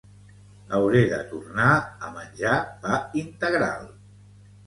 [0.77, 2.55] Hauré de tornar a menjar
[2.87, 3.87] pa integral